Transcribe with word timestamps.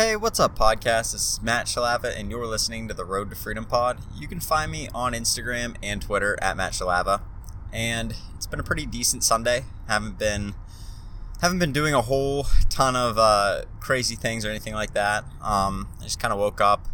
Hey, 0.00 0.16
what's 0.16 0.40
up, 0.40 0.58
podcast? 0.58 1.12
This 1.12 1.34
is 1.34 1.42
Matt 1.42 1.66
Shalava, 1.66 2.18
and 2.18 2.30
you're 2.30 2.46
listening 2.46 2.88
to 2.88 2.94
the 2.94 3.04
Road 3.04 3.28
to 3.28 3.36
Freedom 3.36 3.66
Pod. 3.66 3.98
You 4.16 4.28
can 4.28 4.40
find 4.40 4.72
me 4.72 4.88
on 4.94 5.12
Instagram 5.12 5.76
and 5.82 6.00
Twitter 6.00 6.38
at 6.40 6.56
Matt 6.56 6.72
Shalava. 6.72 7.20
And 7.70 8.14
it's 8.34 8.46
been 8.46 8.58
a 8.58 8.62
pretty 8.62 8.86
decent 8.86 9.24
Sunday. 9.24 9.66
Haven't 9.88 10.18
been 10.18 10.54
haven't 11.42 11.58
been 11.58 11.72
doing 11.72 11.92
a 11.92 12.00
whole 12.00 12.46
ton 12.70 12.96
of 12.96 13.18
uh, 13.18 13.64
crazy 13.78 14.16
things 14.16 14.46
or 14.46 14.48
anything 14.48 14.72
like 14.72 14.94
that. 14.94 15.24
Um, 15.42 15.90
I 16.00 16.04
just 16.04 16.18
kind 16.18 16.32
of 16.32 16.38
woke 16.38 16.62
up 16.62 16.88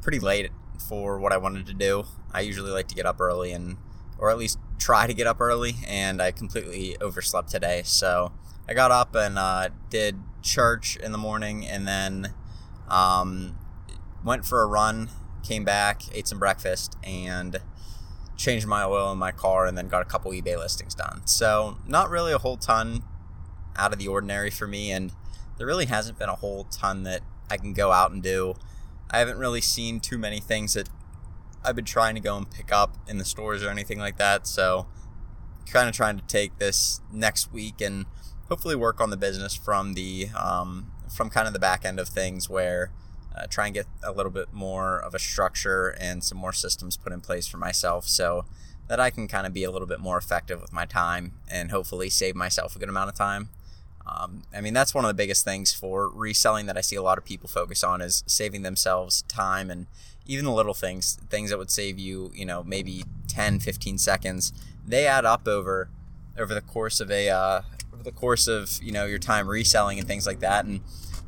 pretty 0.00 0.18
late 0.18 0.50
for 0.88 1.20
what 1.20 1.32
I 1.32 1.36
wanted 1.36 1.66
to 1.66 1.74
do. 1.74 2.06
I 2.32 2.40
usually 2.40 2.72
like 2.72 2.88
to 2.88 2.96
get 2.96 3.06
up 3.06 3.20
early 3.20 3.52
and, 3.52 3.76
or 4.18 4.30
at 4.30 4.36
least 4.36 4.58
try 4.80 5.06
to 5.06 5.14
get 5.14 5.28
up 5.28 5.40
early, 5.40 5.76
and 5.86 6.20
I 6.20 6.32
completely 6.32 6.96
overslept 7.00 7.50
today. 7.52 7.82
So 7.84 8.32
I 8.68 8.74
got 8.74 8.90
up 8.90 9.14
and 9.14 9.38
uh, 9.38 9.68
did 9.90 10.16
church 10.42 10.96
in 10.96 11.12
the 11.12 11.18
morning, 11.18 11.66
and 11.66 11.86
then 11.86 12.34
um, 12.88 13.58
went 14.24 14.44
for 14.44 14.62
a 14.62 14.66
run. 14.66 15.10
Came 15.42 15.64
back, 15.64 16.02
ate 16.14 16.28
some 16.28 16.38
breakfast, 16.38 16.96
and 17.02 17.60
changed 18.36 18.66
my 18.66 18.84
oil 18.84 19.10
in 19.12 19.18
my 19.18 19.32
car, 19.32 19.66
and 19.66 19.76
then 19.76 19.88
got 19.88 20.02
a 20.02 20.04
couple 20.04 20.30
eBay 20.30 20.56
listings 20.56 20.94
done. 20.94 21.22
So 21.26 21.78
not 21.86 22.10
really 22.10 22.32
a 22.32 22.38
whole 22.38 22.56
ton 22.56 23.02
out 23.76 23.92
of 23.92 23.98
the 23.98 24.08
ordinary 24.08 24.50
for 24.50 24.66
me, 24.66 24.92
and 24.92 25.12
there 25.58 25.66
really 25.66 25.86
hasn't 25.86 26.18
been 26.18 26.28
a 26.28 26.36
whole 26.36 26.64
ton 26.64 27.02
that 27.04 27.22
I 27.50 27.56
can 27.56 27.72
go 27.72 27.92
out 27.92 28.12
and 28.12 28.22
do. 28.22 28.54
I 29.10 29.18
haven't 29.18 29.38
really 29.38 29.60
seen 29.60 30.00
too 30.00 30.18
many 30.18 30.40
things 30.40 30.74
that 30.74 30.88
I've 31.64 31.76
been 31.76 31.84
trying 31.84 32.14
to 32.14 32.20
go 32.20 32.36
and 32.36 32.50
pick 32.50 32.72
up 32.72 32.96
in 33.06 33.18
the 33.18 33.24
stores 33.24 33.62
or 33.62 33.68
anything 33.68 33.98
like 33.98 34.16
that. 34.16 34.46
So, 34.46 34.86
kind 35.66 35.88
of 35.88 35.94
trying 35.94 36.18
to 36.18 36.26
take 36.26 36.58
this 36.58 37.00
next 37.12 37.52
week 37.52 37.80
and 37.80 38.06
hopefully 38.52 38.76
work 38.76 39.00
on 39.00 39.08
the 39.08 39.16
business 39.16 39.54
from 39.54 39.94
the 39.94 40.28
um, 40.38 40.92
from 41.08 41.30
kind 41.30 41.46
of 41.46 41.54
the 41.54 41.58
back 41.58 41.86
end 41.86 41.98
of 41.98 42.06
things 42.06 42.50
where 42.50 42.90
uh, 43.34 43.46
try 43.48 43.64
and 43.64 43.72
get 43.72 43.86
a 44.04 44.12
little 44.12 44.30
bit 44.30 44.52
more 44.52 44.98
of 44.98 45.14
a 45.14 45.18
structure 45.18 45.96
and 45.98 46.22
some 46.22 46.36
more 46.36 46.52
systems 46.52 46.98
put 46.98 47.14
in 47.14 47.20
place 47.22 47.46
for 47.46 47.56
myself 47.56 48.06
so 48.06 48.44
that 48.88 49.00
I 49.00 49.08
can 49.08 49.26
kind 49.26 49.46
of 49.46 49.54
be 49.54 49.64
a 49.64 49.70
little 49.70 49.88
bit 49.88 50.00
more 50.00 50.18
effective 50.18 50.60
with 50.60 50.70
my 50.70 50.84
time 50.84 51.32
and 51.50 51.70
hopefully 51.70 52.10
save 52.10 52.36
myself 52.36 52.76
a 52.76 52.78
good 52.78 52.90
amount 52.90 53.08
of 53.08 53.14
time. 53.14 53.48
Um, 54.06 54.42
I 54.54 54.60
mean, 54.60 54.74
that's 54.74 54.92
one 54.92 55.06
of 55.06 55.08
the 55.08 55.14
biggest 55.14 55.46
things 55.46 55.72
for 55.72 56.10
reselling 56.10 56.66
that 56.66 56.76
I 56.76 56.82
see 56.82 56.96
a 56.96 57.02
lot 57.02 57.16
of 57.16 57.24
people 57.24 57.48
focus 57.48 57.82
on 57.82 58.02
is 58.02 58.22
saving 58.26 58.60
themselves 58.64 59.22
time 59.28 59.70
and 59.70 59.86
even 60.26 60.44
the 60.44 60.52
little 60.52 60.74
things, 60.74 61.18
things 61.30 61.48
that 61.48 61.58
would 61.58 61.70
save 61.70 61.98
you, 61.98 62.30
you 62.34 62.44
know, 62.44 62.62
maybe 62.62 63.04
10, 63.28 63.60
15 63.60 63.96
seconds, 63.96 64.52
they 64.86 65.06
add 65.06 65.24
up 65.24 65.48
over 65.48 65.88
over 66.38 66.54
the 66.54 66.60
course 66.62 66.98
of 67.00 67.10
a 67.10 67.28
uh, 67.28 67.60
over 68.02 68.10
the 68.10 68.16
course 68.16 68.48
of 68.48 68.82
you 68.82 68.92
know 68.92 69.06
your 69.06 69.18
time 69.18 69.48
reselling 69.48 69.98
and 69.98 70.06
things 70.06 70.26
like 70.26 70.40
that, 70.40 70.64
and 70.64 70.80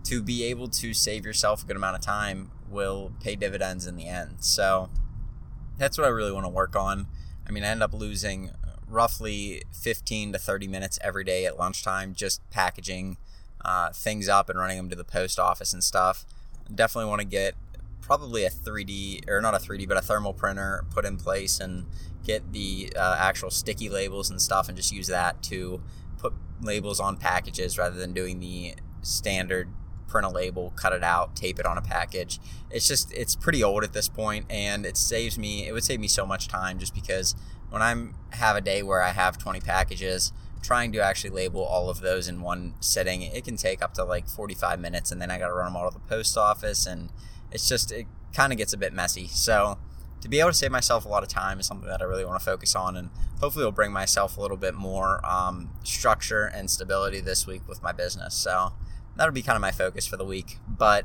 to 0.04 0.22
be 0.22 0.44
able 0.44 0.68
to 0.68 0.92
save 0.92 1.24
yourself 1.24 1.62
a 1.62 1.66
good 1.66 1.76
amount 1.76 1.96
of 1.96 2.02
time 2.02 2.50
will 2.68 3.12
pay 3.20 3.36
dividends 3.36 3.86
in 3.86 3.96
the 3.96 4.08
end. 4.08 4.36
So 4.40 4.90
that's 5.78 5.96
what 5.96 6.06
I 6.06 6.10
really 6.10 6.32
want 6.32 6.44
to 6.44 6.50
work 6.50 6.76
on. 6.76 7.06
I 7.46 7.52
mean, 7.52 7.64
I 7.64 7.68
end 7.68 7.82
up 7.82 7.94
losing 7.94 8.50
roughly 8.86 9.62
15 9.72 10.32
to 10.32 10.38
30 10.38 10.68
minutes 10.68 10.98
every 11.02 11.24
day 11.24 11.46
at 11.46 11.58
lunchtime 11.58 12.14
just 12.14 12.48
packaging 12.50 13.16
uh, 13.64 13.90
things 13.90 14.28
up 14.28 14.50
and 14.50 14.58
running 14.58 14.76
them 14.76 14.90
to 14.90 14.96
the 14.96 15.04
post 15.04 15.38
office 15.38 15.72
and 15.72 15.82
stuff. 15.82 16.26
Definitely 16.72 17.08
want 17.08 17.20
to 17.20 17.26
get 17.26 17.54
probably 18.02 18.44
a 18.44 18.50
3D 18.50 19.28
or 19.28 19.40
not 19.40 19.54
a 19.54 19.58
3D, 19.58 19.88
but 19.88 19.96
a 19.96 20.02
thermal 20.02 20.34
printer 20.34 20.84
put 20.90 21.06
in 21.06 21.16
place 21.16 21.60
and 21.60 21.86
get 22.24 22.52
the 22.52 22.92
uh, 22.96 23.16
actual 23.18 23.50
sticky 23.50 23.88
labels 23.88 24.30
and 24.30 24.40
stuff 24.40 24.68
and 24.68 24.76
just 24.76 24.92
use 24.92 25.06
that 25.06 25.42
to 25.44 25.80
labels 26.64 27.00
on 27.00 27.16
packages 27.16 27.78
rather 27.78 27.96
than 27.96 28.12
doing 28.12 28.40
the 28.40 28.74
standard 29.02 29.68
print 30.08 30.26
a 30.26 30.30
label, 30.30 30.72
cut 30.76 30.92
it 30.92 31.02
out, 31.02 31.34
tape 31.34 31.58
it 31.58 31.66
on 31.66 31.76
a 31.76 31.82
package. 31.82 32.38
It's 32.70 32.86
just 32.86 33.12
it's 33.12 33.34
pretty 33.34 33.64
old 33.64 33.84
at 33.84 33.92
this 33.92 34.08
point 34.08 34.46
and 34.48 34.86
it 34.86 34.96
saves 34.96 35.38
me 35.38 35.66
it 35.66 35.72
would 35.72 35.84
save 35.84 36.00
me 36.00 36.08
so 36.08 36.24
much 36.24 36.48
time 36.48 36.78
just 36.78 36.94
because 36.94 37.34
when 37.70 37.82
I'm 37.82 38.14
have 38.30 38.56
a 38.56 38.60
day 38.60 38.82
where 38.82 39.02
I 39.02 39.10
have 39.10 39.38
20 39.38 39.60
packages, 39.60 40.32
trying 40.62 40.92
to 40.92 41.00
actually 41.00 41.30
label 41.30 41.62
all 41.62 41.90
of 41.90 42.00
those 42.00 42.28
in 42.28 42.40
one 42.40 42.74
sitting, 42.80 43.22
it 43.22 43.44
can 43.44 43.56
take 43.56 43.82
up 43.82 43.94
to 43.94 44.04
like 44.04 44.28
45 44.28 44.78
minutes 44.78 45.10
and 45.10 45.20
then 45.20 45.30
I 45.30 45.38
got 45.38 45.48
to 45.48 45.54
run 45.54 45.66
them 45.66 45.76
all 45.76 45.90
to 45.90 45.94
the 45.94 46.06
post 46.06 46.38
office 46.38 46.86
and 46.86 47.10
it's 47.50 47.68
just 47.68 47.90
it 47.90 48.06
kind 48.32 48.52
of 48.52 48.58
gets 48.58 48.72
a 48.72 48.76
bit 48.76 48.92
messy. 48.92 49.26
So 49.26 49.78
to 50.24 50.28
be 50.30 50.40
able 50.40 50.48
to 50.48 50.56
save 50.56 50.70
myself 50.70 51.04
a 51.04 51.08
lot 51.08 51.22
of 51.22 51.28
time 51.28 51.60
is 51.60 51.66
something 51.66 51.86
that 51.86 52.00
I 52.00 52.06
really 52.06 52.24
want 52.24 52.40
to 52.40 52.44
focus 52.44 52.74
on, 52.74 52.96
and 52.96 53.10
hopefully, 53.40 53.62
will 53.66 53.72
bring 53.72 53.92
myself 53.92 54.38
a 54.38 54.40
little 54.40 54.56
bit 54.56 54.74
more 54.74 55.20
um, 55.24 55.68
structure 55.84 56.46
and 56.46 56.70
stability 56.70 57.20
this 57.20 57.46
week 57.46 57.68
with 57.68 57.82
my 57.82 57.92
business. 57.92 58.34
So 58.34 58.72
that'll 59.16 59.34
be 59.34 59.42
kind 59.42 59.54
of 59.54 59.60
my 59.60 59.70
focus 59.70 60.06
for 60.06 60.16
the 60.16 60.24
week. 60.24 60.60
But 60.66 61.04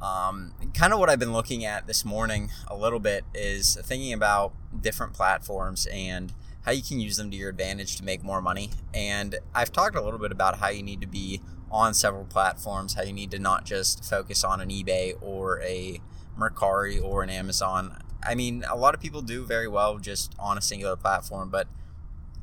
um, 0.00 0.54
kind 0.72 0.94
of 0.94 0.98
what 0.98 1.10
I've 1.10 1.18
been 1.18 1.34
looking 1.34 1.66
at 1.66 1.86
this 1.86 2.06
morning 2.06 2.48
a 2.68 2.74
little 2.74 3.00
bit 3.00 3.26
is 3.34 3.76
thinking 3.82 4.14
about 4.14 4.54
different 4.80 5.12
platforms 5.12 5.86
and 5.92 6.32
how 6.62 6.72
you 6.72 6.82
can 6.82 7.00
use 7.00 7.18
them 7.18 7.30
to 7.30 7.36
your 7.36 7.50
advantage 7.50 7.96
to 7.96 8.04
make 8.04 8.24
more 8.24 8.40
money. 8.40 8.70
And 8.94 9.36
I've 9.54 9.72
talked 9.72 9.94
a 9.94 10.00
little 10.00 10.18
bit 10.18 10.32
about 10.32 10.58
how 10.58 10.70
you 10.70 10.82
need 10.82 11.02
to 11.02 11.06
be 11.06 11.42
on 11.70 11.92
several 11.92 12.24
platforms, 12.24 12.94
how 12.94 13.02
you 13.02 13.12
need 13.12 13.30
to 13.32 13.38
not 13.38 13.66
just 13.66 14.06
focus 14.06 14.42
on 14.42 14.62
an 14.62 14.70
eBay 14.70 15.12
or 15.20 15.60
a 15.60 16.00
Mercari 16.38 17.02
or 17.02 17.22
an 17.22 17.28
Amazon. 17.28 17.98
I 18.22 18.34
mean, 18.34 18.64
a 18.68 18.76
lot 18.76 18.94
of 18.94 19.00
people 19.00 19.22
do 19.22 19.44
very 19.44 19.68
well 19.68 19.98
just 19.98 20.34
on 20.38 20.58
a 20.58 20.60
singular 20.60 20.96
platform, 20.96 21.50
but 21.50 21.68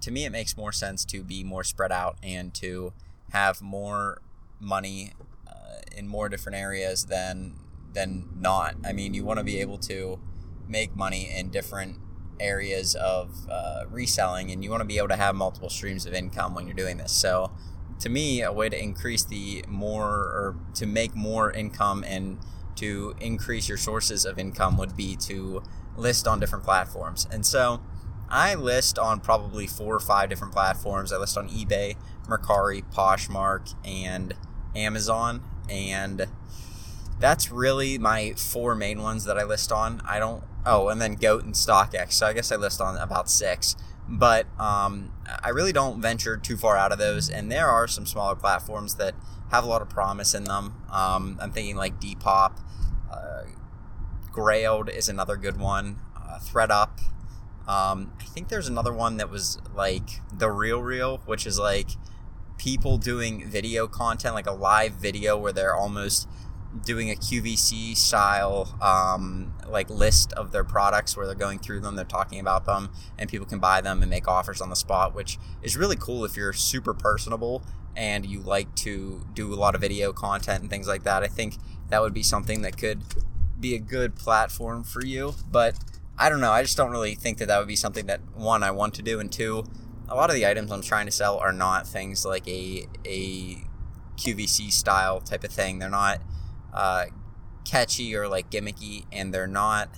to 0.01 0.11
me, 0.11 0.25
it 0.25 0.31
makes 0.31 0.55
more 0.55 0.71
sense 0.71 1.03
to 1.05 1.23
be 1.23 1.43
more 1.43 1.63
spread 1.63 1.91
out 1.91 2.17
and 2.23 2.53
to 2.55 2.93
have 3.31 3.61
more 3.61 4.21
money 4.59 5.13
uh, 5.47 5.81
in 5.95 6.07
more 6.07 6.29
different 6.29 6.57
areas 6.57 7.05
than 7.05 7.55
than 7.93 8.29
not. 8.37 8.75
I 8.85 8.91
mean, 8.91 9.13
you 9.13 9.23
want 9.23 9.39
to 9.39 9.43
be 9.43 9.59
able 9.61 9.77
to 9.79 10.19
make 10.67 10.95
money 10.95 11.29
in 11.33 11.49
different 11.49 11.97
areas 12.39 12.93
of 12.95 13.47
uh, 13.49 13.85
reselling, 13.89 14.51
and 14.51 14.63
you 14.63 14.69
want 14.69 14.81
to 14.81 14.85
be 14.85 14.97
able 14.97 15.07
to 15.07 15.15
have 15.15 15.35
multiple 15.35 15.69
streams 15.69 16.05
of 16.05 16.13
income 16.13 16.53
when 16.53 16.67
you're 16.67 16.75
doing 16.75 16.97
this. 16.97 17.11
So, 17.11 17.51
to 17.99 18.09
me, 18.09 18.41
a 18.41 18.51
way 18.51 18.69
to 18.69 18.81
increase 18.81 19.23
the 19.23 19.63
more 19.67 20.05
or 20.09 20.55
to 20.75 20.85
make 20.85 21.15
more 21.15 21.51
income 21.51 22.03
and 22.05 22.37
to 22.75 23.15
increase 23.19 23.67
your 23.69 23.77
sources 23.77 24.25
of 24.25 24.37
income 24.37 24.77
would 24.77 24.95
be 24.95 25.15
to 25.17 25.63
list 25.97 26.27
on 26.27 26.39
different 26.39 26.63
platforms. 26.63 27.27
And 27.31 27.45
so 27.45 27.81
I 28.29 28.55
list 28.55 28.97
on 28.97 29.19
probably 29.19 29.67
four 29.67 29.95
or 29.95 29.99
five 29.99 30.29
different 30.29 30.53
platforms. 30.53 31.11
I 31.11 31.17
list 31.17 31.37
on 31.37 31.49
eBay, 31.49 31.95
Mercari, 32.27 32.83
Poshmark, 32.91 33.75
and 33.85 34.33
Amazon. 34.75 35.43
And 35.69 36.27
that's 37.19 37.51
really 37.51 37.97
my 37.97 38.33
four 38.33 38.75
main 38.75 39.01
ones 39.01 39.25
that 39.25 39.37
I 39.37 39.43
list 39.43 39.71
on. 39.71 40.01
I 40.05 40.19
don't, 40.19 40.43
oh, 40.65 40.89
and 40.89 41.01
then 41.01 41.15
Goat 41.15 41.43
and 41.43 41.53
StockX. 41.53 42.13
So 42.13 42.27
I 42.27 42.33
guess 42.33 42.51
I 42.51 42.55
list 42.55 42.81
on 42.81 42.97
about 42.97 43.29
six. 43.29 43.75
But 44.07 44.47
um, 44.59 45.11
I 45.43 45.49
really 45.49 45.73
don't 45.73 46.01
venture 46.01 46.37
too 46.37 46.57
far 46.57 46.77
out 46.77 46.91
of 46.91 46.99
those. 46.99 47.29
And 47.29 47.51
there 47.51 47.67
are 47.67 47.87
some 47.87 48.05
smaller 48.05 48.35
platforms 48.35 48.95
that 48.95 49.15
have 49.51 49.63
a 49.63 49.67
lot 49.67 49.81
of 49.81 49.89
promise 49.89 50.33
in 50.33 50.43
them. 50.43 50.75
Um, 50.91 51.37
I'm 51.41 51.51
thinking 51.51 51.75
like 51.75 51.99
Depop, 51.99 52.59
uh, 53.11 53.43
Grailed 54.31 54.89
is 54.89 55.09
another 55.09 55.37
good 55.37 55.57
one. 55.57 55.99
Uh, 56.15 56.39
ThredUp. 56.39 56.99
Um, 57.67 58.13
I 58.19 58.25
think 58.25 58.49
there's 58.49 58.67
another 58.67 58.93
one 58.93 59.17
that 59.17 59.29
was 59.29 59.59
like 59.73 60.21
the 60.31 60.51
Real 60.51 60.81
Real, 60.81 61.17
which 61.25 61.47
is 61.47 61.57
like 61.57 61.89
people 62.57 62.97
doing 62.97 63.47
video 63.47 63.87
content, 63.87 64.35
like 64.35 64.47
a 64.47 64.51
live 64.51 64.93
video 64.93 65.37
where 65.37 65.51
they're 65.51 65.75
almost 65.75 66.27
doing 66.83 67.09
a 67.09 67.15
QVC 67.15 67.95
style 67.95 68.77
um, 68.81 69.53
like 69.67 69.89
list 69.89 70.33
of 70.33 70.51
their 70.51 70.63
products 70.63 71.15
where 71.15 71.25
they're 71.25 71.35
going 71.35 71.59
through 71.59 71.79
them, 71.79 71.95
they're 71.95 72.05
talking 72.05 72.39
about 72.39 72.65
them, 72.65 72.89
and 73.17 73.29
people 73.29 73.47
can 73.47 73.59
buy 73.59 73.81
them 73.81 74.01
and 74.01 74.09
make 74.09 74.27
offers 74.27 74.61
on 74.61 74.69
the 74.69 74.75
spot, 74.75 75.15
which 75.15 75.37
is 75.63 75.77
really 75.77 75.95
cool 75.95 76.25
if 76.25 76.35
you're 76.35 76.53
super 76.53 76.93
personable 76.93 77.63
and 77.95 78.25
you 78.25 78.41
like 78.41 78.75
to 78.75 79.25
do 79.33 79.53
a 79.53 79.55
lot 79.55 79.73
of 79.73 79.81
video 79.81 80.11
content 80.11 80.61
and 80.61 80.69
things 80.69 80.87
like 80.87 81.03
that, 81.03 81.23
I 81.23 81.27
think 81.27 81.55
that 81.89 82.01
would 82.01 82.13
be 82.13 82.23
something 82.23 82.61
that 82.61 82.77
could 82.77 83.01
be 83.59 83.75
a 83.75 83.79
good 83.79 84.15
platform 84.15 84.83
for 84.83 85.03
you. 85.05 85.35
But 85.49 85.77
I 86.17 86.29
don't 86.29 86.41
know. 86.41 86.51
I 86.51 86.61
just 86.61 86.77
don't 86.77 86.91
really 86.91 87.15
think 87.15 87.37
that 87.39 87.47
that 87.47 87.59
would 87.59 87.67
be 87.67 87.75
something 87.75 88.05
that 88.07 88.21
one 88.33 88.63
I 88.63 88.71
want 88.71 88.93
to 88.95 89.01
do, 89.01 89.19
and 89.19 89.31
two, 89.31 89.65
a 90.07 90.15
lot 90.15 90.29
of 90.29 90.35
the 90.35 90.45
items 90.45 90.71
I'm 90.71 90.81
trying 90.81 91.05
to 91.05 91.11
sell 91.11 91.37
are 91.37 91.53
not 91.53 91.87
things 91.87 92.25
like 92.25 92.47
a 92.47 92.87
a 93.05 93.57
QVC 94.17 94.71
style 94.71 95.19
type 95.19 95.43
of 95.43 95.51
thing. 95.51 95.79
They're 95.79 95.89
not 95.89 96.21
uh, 96.73 97.05
catchy 97.65 98.15
or 98.15 98.27
like 98.27 98.49
gimmicky, 98.49 99.05
and 99.11 99.33
they're 99.33 99.47
not 99.47 99.89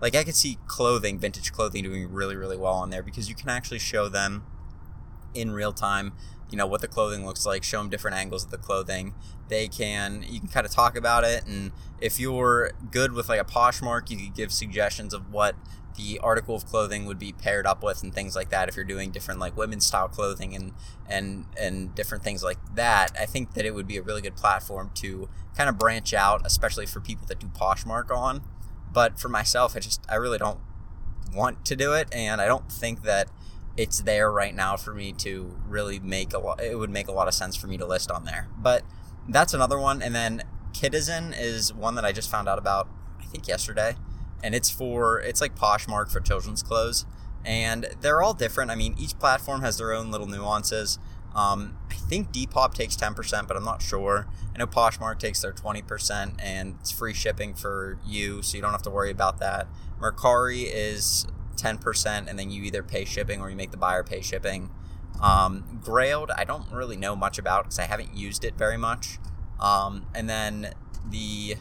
like 0.00 0.14
I 0.14 0.24
could 0.24 0.36
see 0.36 0.58
clothing, 0.66 1.18
vintage 1.18 1.52
clothing, 1.52 1.84
doing 1.84 2.10
really 2.10 2.36
really 2.36 2.56
well 2.56 2.74
on 2.74 2.90
there 2.90 3.02
because 3.02 3.28
you 3.28 3.34
can 3.34 3.48
actually 3.48 3.80
show 3.80 4.08
them 4.08 4.44
in 5.34 5.50
real 5.50 5.72
time 5.72 6.12
you 6.50 6.56
know 6.56 6.66
what 6.66 6.80
the 6.80 6.88
clothing 6.88 7.26
looks 7.26 7.44
like 7.44 7.62
show 7.62 7.78
them 7.78 7.88
different 7.88 8.16
angles 8.16 8.44
of 8.44 8.50
the 8.50 8.58
clothing. 8.58 9.14
They 9.48 9.68
can 9.68 10.24
you 10.28 10.40
can 10.40 10.48
kind 10.48 10.66
of 10.66 10.72
talk 10.72 10.96
about 10.96 11.24
it 11.24 11.46
and 11.46 11.72
if 12.00 12.20
you're 12.20 12.72
good 12.90 13.12
with 13.12 13.28
like 13.28 13.40
a 13.40 13.44
poshmark 13.44 14.10
you 14.10 14.16
could 14.16 14.34
give 14.34 14.52
suggestions 14.52 15.12
of 15.14 15.32
what 15.32 15.56
the 15.96 16.18
article 16.20 16.54
of 16.54 16.64
clothing 16.64 17.06
would 17.06 17.18
be 17.18 17.32
paired 17.32 17.66
up 17.66 17.82
with 17.82 18.02
and 18.02 18.14
things 18.14 18.36
like 18.36 18.50
that 18.50 18.68
if 18.68 18.76
you're 18.76 18.84
doing 18.84 19.10
different 19.10 19.40
like 19.40 19.56
women's 19.56 19.84
style 19.84 20.08
clothing 20.08 20.54
and 20.54 20.72
and 21.08 21.46
and 21.58 21.94
different 21.94 22.22
things 22.22 22.42
like 22.42 22.58
that. 22.74 23.16
I 23.18 23.26
think 23.26 23.54
that 23.54 23.64
it 23.64 23.74
would 23.74 23.86
be 23.86 23.96
a 23.96 24.02
really 24.02 24.22
good 24.22 24.36
platform 24.36 24.90
to 24.96 25.28
kind 25.56 25.68
of 25.68 25.78
branch 25.78 26.14
out 26.14 26.42
especially 26.44 26.86
for 26.86 27.00
people 27.00 27.26
that 27.26 27.40
do 27.40 27.48
poshmark 27.48 28.10
on. 28.10 28.42
But 28.92 29.18
for 29.18 29.28
myself 29.28 29.76
i 29.76 29.80
just 29.80 30.00
i 30.08 30.14
really 30.14 30.38
don't 30.38 30.60
want 31.34 31.64
to 31.66 31.76
do 31.76 31.92
it 31.92 32.08
and 32.10 32.40
i 32.40 32.46
don't 32.46 32.72
think 32.72 33.02
that 33.02 33.28
it's 33.78 34.00
there 34.00 34.30
right 34.30 34.54
now 34.54 34.76
for 34.76 34.92
me 34.92 35.12
to 35.12 35.56
really 35.68 36.00
make 36.00 36.32
a 36.34 36.38
lot. 36.38 36.60
It 36.60 36.76
would 36.76 36.90
make 36.90 37.06
a 37.06 37.12
lot 37.12 37.28
of 37.28 37.34
sense 37.34 37.54
for 37.54 37.68
me 37.68 37.78
to 37.78 37.86
list 37.86 38.10
on 38.10 38.24
there. 38.24 38.48
But 38.58 38.82
that's 39.28 39.54
another 39.54 39.78
one. 39.78 40.02
And 40.02 40.14
then 40.14 40.42
Kidizen 40.72 41.32
is 41.38 41.72
one 41.72 41.94
that 41.94 42.04
I 42.04 42.10
just 42.10 42.28
found 42.28 42.48
out 42.48 42.58
about. 42.58 42.88
I 43.20 43.24
think 43.30 43.46
yesterday, 43.46 43.94
and 44.42 44.54
it's 44.54 44.70
for 44.70 45.20
it's 45.20 45.40
like 45.40 45.54
Poshmark 45.54 46.10
for 46.10 46.18
children's 46.18 46.62
clothes, 46.62 47.06
and 47.44 47.88
they're 48.00 48.20
all 48.20 48.34
different. 48.34 48.70
I 48.70 48.74
mean, 48.74 48.96
each 48.98 49.16
platform 49.18 49.60
has 49.60 49.78
their 49.78 49.92
own 49.92 50.10
little 50.10 50.26
nuances. 50.26 50.98
Um, 51.34 51.78
I 51.90 51.94
think 51.94 52.32
Depop 52.32 52.74
takes 52.74 52.96
10%, 52.96 53.46
but 53.46 53.56
I'm 53.56 53.64
not 53.64 53.82
sure. 53.82 54.26
I 54.54 54.58
know 54.58 54.66
Poshmark 54.66 55.18
takes 55.18 55.42
their 55.42 55.52
20%, 55.52 56.34
and 56.42 56.76
it's 56.80 56.90
free 56.90 57.12
shipping 57.12 57.54
for 57.54 57.98
you, 58.04 58.42
so 58.42 58.56
you 58.56 58.62
don't 58.62 58.72
have 58.72 58.82
to 58.82 58.90
worry 58.90 59.10
about 59.10 59.38
that. 59.38 59.68
Mercari 60.00 60.68
is 60.72 61.26
10%, 61.58 62.28
and 62.28 62.38
then 62.38 62.50
you 62.50 62.62
either 62.62 62.82
pay 62.82 63.04
shipping 63.04 63.40
or 63.40 63.50
you 63.50 63.56
make 63.56 63.70
the 63.70 63.76
buyer 63.76 64.02
pay 64.02 64.20
shipping. 64.20 64.70
Um, 65.20 65.80
Grailed, 65.82 66.30
I 66.36 66.44
don't 66.44 66.70
really 66.70 66.96
know 66.96 67.16
much 67.16 67.38
about 67.38 67.64
because 67.64 67.78
I 67.78 67.84
haven't 67.84 68.16
used 68.16 68.44
it 68.44 68.56
very 68.56 68.76
much. 68.76 69.18
Um, 69.60 70.06
and 70.14 70.30
then 70.30 70.74
the 71.08 71.56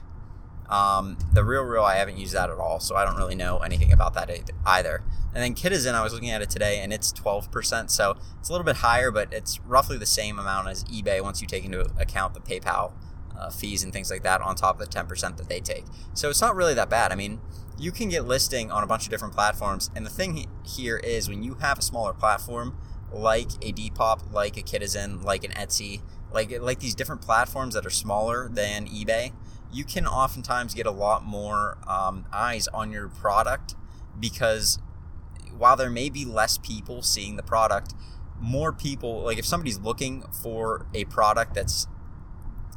um, 0.69 1.17
the 1.31 1.45
Real 1.45 1.63
Real, 1.63 1.83
I 1.83 1.95
haven't 1.95 2.17
used 2.17 2.33
that 2.33 2.49
at 2.49 2.57
all, 2.57 2.79
so 2.79 2.95
I 2.95 3.05
don't 3.05 3.15
really 3.15 3.35
know 3.35 3.59
anything 3.59 3.93
about 3.93 4.13
that 4.15 4.29
either. 4.65 5.01
And 5.33 5.41
then 5.41 5.55
Kidizen, 5.55 5.93
I 5.93 6.03
was 6.03 6.13
looking 6.13 6.29
at 6.29 6.41
it 6.41 6.49
today, 6.49 6.79
and 6.79 6.91
it's 6.91 7.13
12%, 7.13 7.89
so 7.89 8.17
it's 8.39 8.49
a 8.49 8.51
little 8.51 8.65
bit 8.65 8.77
higher, 8.77 9.09
but 9.09 9.31
it's 9.31 9.61
roughly 9.61 9.97
the 9.97 10.05
same 10.05 10.37
amount 10.37 10.67
as 10.67 10.83
eBay 10.85 11.21
once 11.21 11.41
you 11.41 11.47
take 11.47 11.63
into 11.63 11.89
account 11.97 12.33
the 12.33 12.41
PayPal 12.41 12.91
uh, 13.37 13.49
fees 13.49 13.83
and 13.83 13.93
things 13.93 14.09
like 14.09 14.23
that 14.23 14.41
on 14.41 14.55
top 14.55 14.79
of 14.79 14.89
the 14.89 14.97
10% 14.97 15.37
that 15.37 15.49
they 15.49 15.59
take. 15.59 15.85
So 16.13 16.29
it's 16.29 16.41
not 16.41 16.55
really 16.55 16.73
that 16.73 16.89
bad. 16.89 17.11
I 17.11 17.15
mean, 17.15 17.39
you 17.77 17.91
can 17.91 18.09
get 18.09 18.25
listing 18.25 18.71
on 18.71 18.83
a 18.83 18.87
bunch 18.87 19.03
of 19.05 19.09
different 19.09 19.33
platforms. 19.33 19.89
And 19.95 20.05
the 20.05 20.09
thing 20.09 20.47
here 20.65 20.97
is 20.97 21.29
when 21.29 21.43
you 21.43 21.55
have 21.55 21.79
a 21.79 21.81
smaller 21.81 22.13
platform 22.13 22.77
like 23.11 23.51
a 23.61 23.71
Depop, 23.71 24.31
like 24.33 24.57
a 24.57 24.61
Kidizen, 24.61 25.23
like 25.23 25.43
an 25.43 25.51
Etsy, 25.51 26.01
like 26.31 26.51
like 26.59 26.79
these 26.79 26.95
different 26.95 27.21
platforms 27.21 27.73
that 27.73 27.85
are 27.85 27.91
smaller 27.91 28.49
than 28.49 28.87
eBay, 28.87 29.31
you 29.71 29.85
can 29.85 30.05
oftentimes 30.05 30.73
get 30.73 30.85
a 30.85 30.91
lot 30.91 31.23
more 31.23 31.77
um, 31.87 32.25
eyes 32.33 32.67
on 32.69 32.91
your 32.91 33.07
product 33.07 33.75
because 34.19 34.79
while 35.57 35.75
there 35.75 35.89
may 35.89 36.09
be 36.09 36.25
less 36.25 36.57
people 36.57 37.01
seeing 37.01 37.35
the 37.35 37.43
product, 37.43 37.93
more 38.39 38.73
people 38.73 39.21
like 39.23 39.37
if 39.37 39.45
somebody's 39.45 39.79
looking 39.79 40.23
for 40.43 40.85
a 40.93 41.05
product 41.05 41.53
that's 41.53 41.87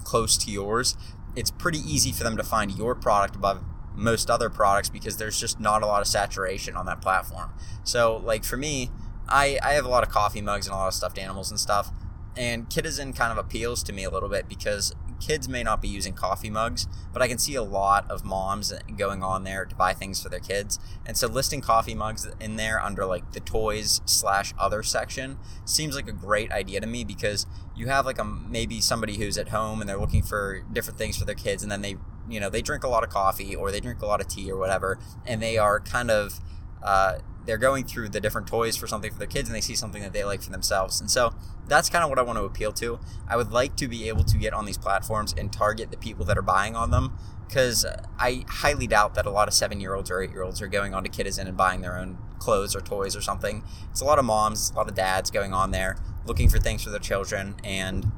close 0.04 0.36
to 0.38 0.50
yours, 0.50 0.96
it's 1.36 1.50
pretty 1.50 1.78
easy 1.78 2.12
for 2.12 2.24
them 2.24 2.36
to 2.36 2.42
find 2.42 2.76
your 2.76 2.94
product 2.94 3.36
above 3.36 3.62
most 3.94 4.30
other 4.30 4.48
products 4.48 4.88
because 4.88 5.16
there's 5.16 5.38
just 5.38 5.60
not 5.60 5.82
a 5.82 5.86
lot 5.86 6.00
of 6.00 6.08
saturation 6.08 6.76
on 6.76 6.86
that 6.86 7.00
platform. 7.00 7.50
So, 7.84 8.16
like 8.24 8.44
for 8.44 8.56
me, 8.56 8.90
I, 9.28 9.58
I 9.62 9.72
have 9.72 9.84
a 9.84 9.88
lot 9.88 10.02
of 10.02 10.08
coffee 10.08 10.40
mugs 10.40 10.66
and 10.66 10.74
a 10.74 10.76
lot 10.76 10.88
of 10.88 10.94
stuffed 10.94 11.18
animals 11.18 11.50
and 11.50 11.60
stuff. 11.60 11.92
And 12.36 12.68
Kidizen 12.68 13.14
kind 13.14 13.32
of 13.32 13.38
appeals 13.38 13.82
to 13.84 13.92
me 13.92 14.04
a 14.04 14.10
little 14.10 14.28
bit 14.28 14.48
because 14.48 14.94
kids 15.20 15.48
may 15.48 15.62
not 15.62 15.80
be 15.80 15.88
using 15.88 16.14
coffee 16.14 16.50
mugs, 16.50 16.86
but 17.12 17.22
I 17.22 17.28
can 17.28 17.38
see 17.38 17.54
a 17.54 17.62
lot 17.62 18.10
of 18.10 18.24
moms 18.24 18.72
going 18.96 19.22
on 19.22 19.44
there 19.44 19.64
to 19.64 19.74
buy 19.74 19.92
things 19.92 20.22
for 20.22 20.28
their 20.28 20.40
kids. 20.40 20.78
And 21.06 21.16
so 21.16 21.26
listing 21.26 21.60
coffee 21.60 21.94
mugs 21.94 22.26
in 22.40 22.56
there 22.56 22.80
under 22.80 23.06
like 23.06 23.32
the 23.32 23.40
toys 23.40 24.00
slash 24.04 24.52
other 24.58 24.82
section 24.82 25.38
seems 25.64 25.94
like 25.94 26.08
a 26.08 26.12
great 26.12 26.50
idea 26.50 26.80
to 26.80 26.86
me 26.86 27.04
because 27.04 27.46
you 27.76 27.86
have 27.86 28.06
like 28.06 28.18
a 28.18 28.24
maybe 28.24 28.80
somebody 28.80 29.16
who's 29.16 29.38
at 29.38 29.48
home 29.48 29.80
and 29.80 29.88
they're 29.88 29.98
looking 29.98 30.22
for 30.22 30.62
different 30.72 30.98
things 30.98 31.16
for 31.16 31.24
their 31.24 31.34
kids 31.34 31.62
and 31.62 31.70
then 31.70 31.82
they 31.82 31.96
you 32.28 32.38
know 32.38 32.50
they 32.50 32.60
drink 32.60 32.84
a 32.84 32.88
lot 32.88 33.02
of 33.02 33.10
coffee 33.10 33.56
or 33.56 33.70
they 33.70 33.80
drink 33.80 34.02
a 34.02 34.06
lot 34.06 34.20
of 34.20 34.28
tea 34.28 34.50
or 34.50 34.58
whatever 34.58 34.98
and 35.26 35.40
they 35.40 35.56
are 35.56 35.80
kind 35.80 36.10
of 36.10 36.40
uh, 36.82 37.18
they're 37.46 37.58
going 37.58 37.84
through 37.84 38.10
the 38.10 38.20
different 38.20 38.46
toys 38.46 38.76
for 38.76 38.86
something 38.86 39.10
for 39.12 39.18
their 39.18 39.26
kids 39.26 39.48
and 39.48 39.56
they 39.56 39.60
see 39.60 39.74
something 39.74 40.02
that 40.02 40.12
they 40.12 40.24
like 40.24 40.42
for 40.42 40.50
themselves. 40.50 41.00
And 41.00 41.10
so 41.10 41.34
that's 41.66 41.88
kind 41.88 42.04
of 42.04 42.10
what 42.10 42.18
I 42.18 42.22
want 42.22 42.38
to 42.38 42.44
appeal 42.44 42.72
to. 42.72 43.00
I 43.28 43.36
would 43.36 43.50
like 43.50 43.76
to 43.76 43.88
be 43.88 44.08
able 44.08 44.24
to 44.24 44.38
get 44.38 44.52
on 44.52 44.66
these 44.66 44.78
platforms 44.78 45.34
and 45.36 45.52
target 45.52 45.90
the 45.90 45.96
people 45.96 46.24
that 46.26 46.36
are 46.36 46.42
buying 46.42 46.76
on 46.76 46.90
them 46.90 47.18
because 47.46 47.84
I 48.18 48.44
highly 48.48 48.86
doubt 48.86 49.14
that 49.14 49.26
a 49.26 49.30
lot 49.30 49.48
of 49.48 49.54
seven 49.54 49.80
year 49.80 49.94
olds 49.94 50.10
or 50.10 50.22
eight 50.22 50.30
year 50.30 50.42
olds 50.42 50.62
are 50.62 50.68
going 50.68 50.94
on 50.94 51.02
to 51.04 51.10
Kidizen 51.10 51.46
and 51.46 51.56
buying 51.56 51.80
their 51.80 51.98
own 51.98 52.18
clothes 52.38 52.76
or 52.76 52.80
toys 52.80 53.16
or 53.16 53.20
something. 53.20 53.64
It's 53.90 54.00
a 54.00 54.04
lot 54.04 54.18
of 54.18 54.24
moms, 54.24 54.70
a 54.70 54.76
lot 54.76 54.88
of 54.88 54.94
dads 54.94 55.30
going 55.30 55.52
on 55.52 55.70
there 55.70 55.96
looking 56.24 56.48
for 56.48 56.58
things 56.58 56.84
for 56.84 56.90
their 56.90 57.00
children, 57.00 57.56
and 57.64 58.12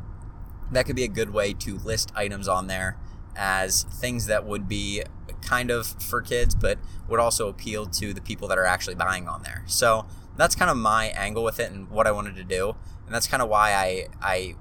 that 0.71 0.87
could 0.87 0.97
be 0.97 1.05
a 1.05 1.09
good 1.09 1.31
way 1.31 1.53
to 1.53 1.79
list 1.79 2.13
items 2.15 2.49
on 2.49 2.67
there 2.67 2.99
as 3.37 3.85
things 3.85 4.27
that 4.27 4.45
would 4.45 4.69
be 4.69 5.03
kind 5.43 5.71
of 5.71 5.87
for 5.87 6.23
kids, 6.23 6.55
but 6.55 6.79
would 7.09 7.21
also 7.21 7.49
appeal 7.49 7.87
to 7.87 8.15
the 8.15 8.21
people 8.21 8.49
that 8.49 8.59
are 8.59 8.65
actually 8.65 8.95
buying 8.95 9.29
on 9.29 9.43
there. 9.43 9.65
So 9.67 10.07
that's 10.37 10.55
kind 10.55 10.71
of 10.71 10.77
my 10.77 11.07
angle 11.09 11.45
with 11.45 11.61
it 11.61 11.71
and 11.71 11.91
what 11.91 12.07
I 12.07 12.13
wanted 12.13 12.37
to 12.37 12.45
do. 12.45 12.77
And 13.07 13.15
that's 13.15 13.27
kind 13.27 13.43
of 13.43 13.49
why 13.49 13.73
I, 13.73 14.07
I 14.23 14.55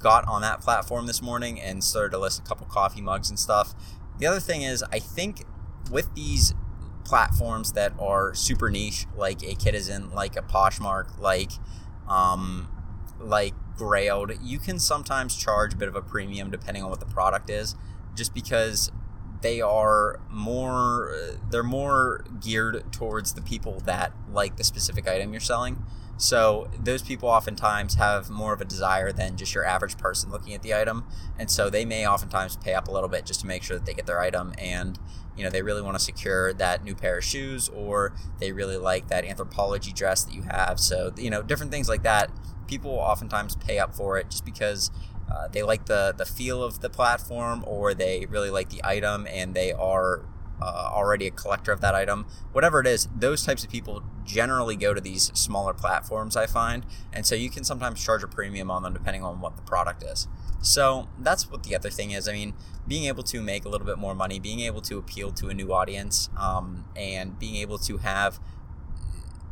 got 0.00 0.26
on 0.28 0.42
that 0.42 0.60
platform 0.60 1.06
this 1.06 1.20
morning 1.20 1.60
and 1.60 1.82
started 1.82 2.10
to 2.10 2.18
list 2.18 2.40
a 2.40 2.42
couple 2.42 2.66
coffee 2.66 3.00
mugs 3.00 3.28
and 3.28 3.38
stuff. 3.38 3.74
The 4.18 4.26
other 4.26 4.40
thing 4.40 4.62
is, 4.62 4.82
I 4.92 4.98
think 4.98 5.44
with 5.90 6.14
these 6.14 6.54
platforms 7.04 7.72
that 7.72 7.92
are 7.98 8.34
super 8.34 8.70
niche, 8.70 9.06
like 9.16 9.42
a 9.42 9.54
Kidizen, 9.54 10.12
like 10.14 10.36
a 10.36 10.42
Poshmark, 10.42 11.18
like 11.18 11.52
um, 12.08 12.68
like 13.18 13.54
Grailed, 13.76 14.38
you 14.42 14.58
can 14.58 14.78
sometimes 14.78 15.36
charge 15.36 15.74
a 15.74 15.76
bit 15.76 15.88
of 15.88 15.96
a 15.96 16.02
premium 16.02 16.50
depending 16.50 16.82
on 16.82 16.90
what 16.90 17.00
the 17.00 17.06
product 17.06 17.50
is, 17.50 17.74
just 18.14 18.34
because 18.34 18.90
they 19.40 19.60
are 19.60 20.20
more 20.30 21.12
they're 21.50 21.62
more 21.62 22.24
geared 22.40 22.92
towards 22.92 23.34
the 23.34 23.42
people 23.42 23.80
that 23.80 24.12
like 24.32 24.56
the 24.56 24.64
specific 24.64 25.08
item 25.08 25.32
you're 25.32 25.40
selling. 25.40 25.84
So 26.16 26.68
those 26.76 27.02
people 27.02 27.28
oftentimes 27.28 27.94
have 27.94 28.28
more 28.28 28.52
of 28.52 28.60
a 28.60 28.64
desire 28.64 29.12
than 29.12 29.36
just 29.36 29.54
your 29.54 29.64
average 29.64 29.96
person 29.96 30.30
looking 30.32 30.52
at 30.52 30.62
the 30.62 30.74
item, 30.74 31.04
and 31.38 31.48
so 31.48 31.70
they 31.70 31.84
may 31.84 32.06
oftentimes 32.06 32.56
pay 32.56 32.74
up 32.74 32.88
a 32.88 32.90
little 32.90 33.08
bit 33.08 33.24
just 33.24 33.40
to 33.40 33.46
make 33.46 33.62
sure 33.62 33.76
that 33.78 33.86
they 33.86 33.94
get 33.94 34.06
their 34.06 34.20
item 34.20 34.52
and 34.58 34.98
you 35.36 35.44
know 35.44 35.50
they 35.50 35.62
really 35.62 35.80
want 35.80 35.96
to 35.96 36.02
secure 36.02 36.52
that 36.52 36.82
new 36.82 36.96
pair 36.96 37.18
of 37.18 37.24
shoes 37.24 37.68
or 37.68 38.12
they 38.40 38.50
really 38.50 38.76
like 38.76 39.06
that 39.06 39.24
Anthropologie 39.24 39.94
dress 39.94 40.24
that 40.24 40.34
you 40.34 40.42
have. 40.42 40.80
So 40.80 41.12
you 41.16 41.30
know 41.30 41.42
different 41.42 41.70
things 41.70 41.88
like 41.88 42.02
that. 42.02 42.30
People 42.66 42.90
oftentimes 42.90 43.54
pay 43.54 43.78
up 43.78 43.94
for 43.94 44.18
it 44.18 44.28
just 44.28 44.44
because 44.44 44.90
uh, 45.30 45.48
they 45.48 45.62
like 45.62 45.86
the 45.86 46.14
the 46.16 46.24
feel 46.24 46.62
of 46.62 46.80
the 46.80 46.90
platform 46.90 47.64
or 47.66 47.94
they 47.94 48.26
really 48.26 48.50
like 48.50 48.70
the 48.70 48.80
item 48.84 49.26
and 49.30 49.54
they 49.54 49.72
are 49.72 50.24
uh, 50.60 50.90
already 50.92 51.26
a 51.26 51.30
collector 51.30 51.70
of 51.72 51.80
that 51.80 51.94
item. 51.94 52.26
Whatever 52.52 52.80
it 52.80 52.86
is 52.86 53.08
those 53.14 53.44
types 53.44 53.64
of 53.64 53.70
people 53.70 54.02
generally 54.24 54.76
go 54.76 54.92
to 54.92 55.00
these 55.00 55.30
smaller 55.34 55.72
platforms 55.72 56.36
i 56.36 56.46
find. 56.46 56.84
And 57.12 57.26
so 57.26 57.34
you 57.34 57.50
can 57.50 57.64
sometimes 57.64 58.02
charge 58.02 58.22
a 58.22 58.28
premium 58.28 58.70
on 58.70 58.82
them 58.82 58.92
depending 58.92 59.22
on 59.22 59.40
what 59.40 59.56
the 59.56 59.62
product 59.62 60.02
is. 60.02 60.28
So 60.60 61.08
that's 61.18 61.50
what 61.50 61.62
the 61.62 61.76
other 61.76 61.90
thing 61.90 62.10
is. 62.10 62.28
I 62.28 62.32
mean 62.32 62.54
being 62.86 63.04
able 63.04 63.22
to 63.22 63.42
make 63.42 63.66
a 63.66 63.68
little 63.68 63.86
bit 63.86 63.98
more 63.98 64.14
money 64.14 64.38
being 64.40 64.60
able 64.60 64.80
to 64.80 64.96
appeal 64.96 65.30
to 65.30 65.48
a 65.48 65.54
new 65.54 65.72
audience 65.74 66.30
um, 66.40 66.86
and 66.96 67.38
being 67.38 67.56
able 67.56 67.76
to 67.76 67.98
have 67.98 68.40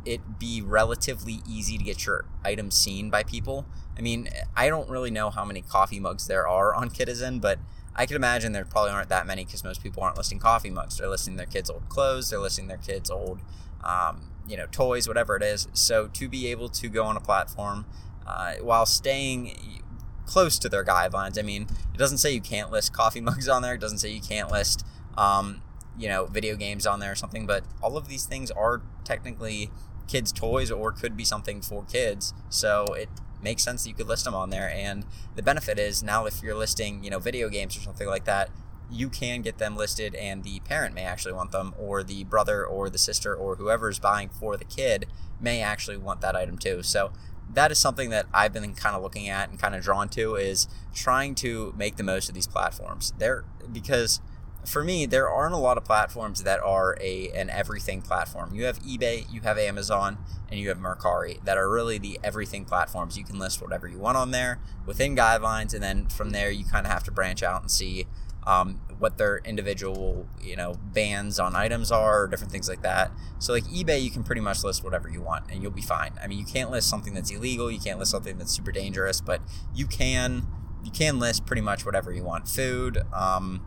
it 0.07 0.39
be 0.39 0.61
relatively 0.61 1.41
easy 1.47 1.77
to 1.77 1.83
get 1.83 2.05
your 2.05 2.25
item 2.43 2.71
seen 2.71 3.09
by 3.09 3.23
people 3.23 3.65
I 3.97 4.01
mean, 4.01 4.29
I 4.55 4.69
don't 4.69 4.89
really 4.89 5.09
know 5.09 5.29
how 5.29 5.43
many 5.43 5.61
coffee 5.61 5.99
mugs 5.99 6.27
there 6.27 6.47
are 6.47 6.73
on 6.73 6.89
Kidizen, 6.89 7.41
but 7.41 7.59
I 7.95 8.05
can 8.05 8.15
imagine 8.15 8.51
there 8.51 8.63
probably 8.63 8.91
aren't 8.91 9.09
that 9.09 9.25
many 9.25 9.43
because 9.43 9.63
most 9.63 9.81
people 9.81 10.03
aren't 10.03 10.17
listing 10.17 10.39
coffee 10.39 10.69
mugs. 10.69 10.97
They're 10.97 11.09
listing 11.09 11.35
their 11.35 11.47
kids' 11.47 11.69
old 11.69 11.89
clothes. 11.89 12.29
They're 12.29 12.39
listing 12.39 12.67
their 12.67 12.77
kids' 12.77 13.09
old, 13.09 13.41
um, 13.83 14.31
you 14.47 14.55
know, 14.55 14.67
toys, 14.71 15.07
whatever 15.07 15.35
it 15.35 15.41
is. 15.41 15.67
So 15.73 16.07
to 16.07 16.29
be 16.29 16.47
able 16.47 16.69
to 16.69 16.89
go 16.89 17.05
on 17.05 17.17
a 17.17 17.19
platform 17.19 17.85
uh, 18.27 18.55
while 18.61 18.85
staying 18.85 19.81
close 20.27 20.59
to 20.59 20.69
their 20.69 20.85
guidelines, 20.85 21.39
I 21.39 21.41
mean, 21.41 21.63
it 21.91 21.97
doesn't 21.97 22.19
say 22.19 22.31
you 22.31 22.41
can't 22.41 22.69
list 22.71 22.93
coffee 22.93 23.21
mugs 23.29 23.47
on 23.47 23.63
there. 23.63 23.73
It 23.73 23.81
doesn't 23.81 23.97
say 23.97 24.09
you 24.09 24.21
can't 24.21 24.51
list, 24.51 24.85
um, 25.17 25.63
you 25.97 26.07
know, 26.07 26.27
video 26.27 26.55
games 26.55 26.85
on 26.85 26.99
there 26.99 27.13
or 27.13 27.15
something. 27.15 27.47
But 27.47 27.63
all 27.81 27.97
of 27.97 28.07
these 28.07 28.27
things 28.27 28.51
are 28.51 28.83
technically 29.03 29.71
kids' 30.07 30.31
toys 30.31 30.71
or 30.71 30.91
could 30.91 31.15
be 31.15 31.23
something 31.23 31.61
for 31.61 31.83
kids. 31.83 32.33
So 32.49 32.85
it 32.93 33.09
makes 33.41 33.63
sense 33.63 33.83
that 33.83 33.89
you 33.89 33.95
could 33.95 34.07
list 34.07 34.25
them 34.25 34.33
on 34.33 34.49
there. 34.49 34.69
And 34.69 35.05
the 35.35 35.43
benefit 35.43 35.77
is 35.77 36.01
now 36.01 36.25
if 36.25 36.41
you're 36.41 36.55
listing, 36.55 37.03
you 37.03 37.09
know, 37.09 37.19
video 37.19 37.49
games 37.49 37.77
or 37.77 37.81
something 37.81 38.07
like 38.07 38.25
that, 38.25 38.49
you 38.89 39.09
can 39.09 39.41
get 39.41 39.57
them 39.57 39.75
listed 39.75 40.15
and 40.15 40.43
the 40.43 40.59
parent 40.61 40.95
may 40.95 41.03
actually 41.03 41.33
want 41.33 41.51
them 41.51 41.73
or 41.77 42.03
the 42.03 42.23
brother 42.23 42.65
or 42.65 42.89
the 42.89 42.97
sister 42.97 43.35
or 43.35 43.55
whoever's 43.55 43.99
buying 43.99 44.29
for 44.29 44.55
the 44.55 44.65
kid 44.65 45.07
may 45.41 45.61
actually 45.61 45.97
want 45.97 46.21
that 46.21 46.35
item 46.35 46.57
too. 46.57 46.81
So 46.83 47.11
that 47.53 47.71
is 47.71 47.77
something 47.77 48.09
that 48.11 48.27
I've 48.33 48.53
been 48.53 48.73
kind 48.75 48.95
of 48.95 49.03
looking 49.03 49.27
at 49.27 49.49
and 49.49 49.59
kind 49.59 49.75
of 49.75 49.83
drawn 49.83 50.09
to 50.09 50.35
is 50.35 50.67
trying 50.93 51.35
to 51.35 51.73
make 51.77 51.97
the 51.97 52.03
most 52.03 52.29
of 52.29 52.35
these 52.35 52.47
platforms. 52.47 53.13
There 53.17 53.43
because 53.71 54.21
for 54.65 54.83
me, 54.83 55.05
there 55.05 55.29
aren't 55.29 55.53
a 55.53 55.57
lot 55.57 55.77
of 55.77 55.85
platforms 55.85 56.43
that 56.43 56.59
are 56.59 56.97
a 56.99 57.29
an 57.29 57.49
everything 57.49 58.01
platform. 58.01 58.53
You 58.53 58.65
have 58.65 58.79
eBay, 58.79 59.31
you 59.31 59.41
have 59.41 59.57
Amazon, 59.57 60.17
and 60.49 60.59
you 60.59 60.69
have 60.69 60.77
Mercari 60.77 61.43
that 61.45 61.57
are 61.57 61.69
really 61.69 61.97
the 61.97 62.19
everything 62.23 62.65
platforms. 62.65 63.17
You 63.17 63.23
can 63.23 63.39
list 63.39 63.61
whatever 63.61 63.87
you 63.87 63.97
want 63.97 64.17
on 64.17 64.31
there 64.31 64.59
within 64.85 65.15
guidelines, 65.15 65.73
and 65.73 65.81
then 65.81 66.07
from 66.07 66.31
there 66.31 66.51
you 66.51 66.65
kind 66.65 66.85
of 66.85 66.91
have 66.91 67.03
to 67.03 67.11
branch 67.11 67.43
out 67.43 67.61
and 67.61 67.71
see 67.71 68.07
um, 68.45 68.79
what 68.99 69.17
their 69.17 69.39
individual 69.39 70.27
you 70.41 70.55
know 70.55 70.75
bans 70.93 71.39
on 71.39 71.55
items 71.55 71.91
are, 71.91 72.23
or 72.23 72.27
different 72.27 72.51
things 72.51 72.67
like 72.67 72.81
that. 72.81 73.11
So 73.39 73.53
like 73.53 73.65
eBay, 73.65 74.01
you 74.01 74.11
can 74.11 74.23
pretty 74.23 74.41
much 74.41 74.63
list 74.63 74.83
whatever 74.83 75.09
you 75.09 75.21
want, 75.21 75.45
and 75.51 75.61
you'll 75.61 75.71
be 75.71 75.81
fine. 75.81 76.13
I 76.21 76.27
mean, 76.27 76.39
you 76.39 76.45
can't 76.45 76.71
list 76.71 76.89
something 76.89 77.13
that's 77.13 77.31
illegal, 77.31 77.71
you 77.71 77.79
can't 77.79 77.99
list 77.99 78.11
something 78.11 78.37
that's 78.37 78.51
super 78.51 78.71
dangerous, 78.71 79.21
but 79.21 79.41
you 79.73 79.87
can 79.87 80.47
you 80.83 80.91
can 80.91 81.19
list 81.19 81.45
pretty 81.45 81.61
much 81.61 81.85
whatever 81.85 82.11
you 82.11 82.23
want. 82.23 82.47
Food. 82.47 82.99
Um, 83.13 83.61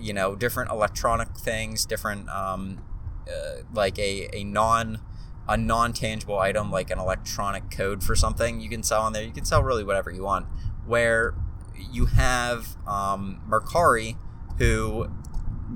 you 0.00 0.12
know, 0.12 0.34
different 0.34 0.70
electronic 0.70 1.36
things, 1.36 1.84
different 1.84 2.28
um, 2.28 2.82
uh, 3.28 3.62
like 3.72 3.98
a, 3.98 4.28
a 4.34 4.44
non 4.44 5.00
a 5.48 5.56
non 5.56 5.92
tangible 5.92 6.38
item 6.38 6.70
like 6.70 6.90
an 6.90 6.98
electronic 6.98 7.70
code 7.70 8.02
for 8.02 8.14
something 8.14 8.60
you 8.60 8.68
can 8.68 8.82
sell 8.82 9.02
on 9.02 9.12
there. 9.12 9.22
You 9.22 9.32
can 9.32 9.44
sell 9.44 9.62
really 9.62 9.84
whatever 9.84 10.10
you 10.10 10.22
want. 10.22 10.46
Where 10.86 11.34
you 11.90 12.06
have 12.06 12.76
um, 12.86 13.42
Mercari, 13.48 14.16
who 14.58 15.10